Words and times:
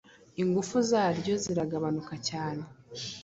ingufu 0.41 0.75
zaryo 0.89 1.33
ziragabanuka 1.43 2.13
cyane 2.29 2.63